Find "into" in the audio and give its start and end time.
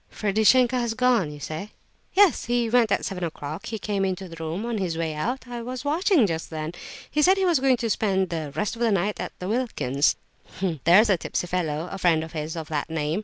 4.03-4.27